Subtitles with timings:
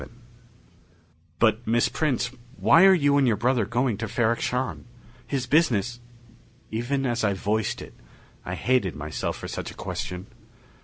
[0.01, 0.09] VII
[1.37, 4.85] "But, Miss Prince, why are you and your brother going to Ferrok Shahn?
[5.27, 5.99] His business"
[6.71, 7.93] Even as I voiced it,
[8.43, 10.25] I hated myself for such a question.